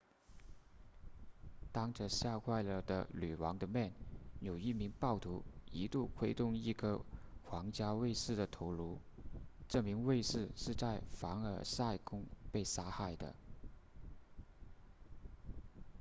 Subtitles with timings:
[1.71, 3.93] 当着吓坏了的女王的面
[4.39, 6.99] 有一名暴徒一度挥动一颗
[7.43, 8.97] 皇家卫士的头颅
[9.69, 13.35] 这名卫士是在凡尔赛宫被杀害的